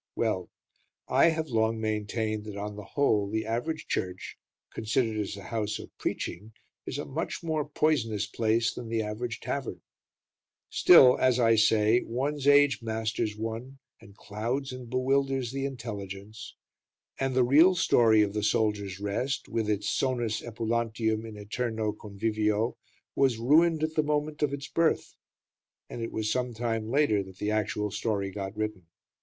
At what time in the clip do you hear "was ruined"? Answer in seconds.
23.15-23.83